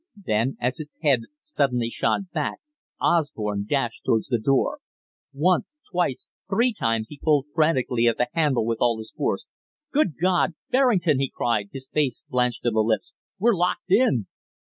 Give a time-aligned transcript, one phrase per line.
[0.25, 2.57] Then, as its head suddenly shot back,
[2.99, 4.79] Osborne dashed towards the door.
[5.31, 9.45] Once, twice, three times he pulled frantically at the handle with all his force.
[9.91, 10.55] "Good God!
[10.71, 14.25] Berrington," he cried, his face blanched to the lips, "we're locked in!"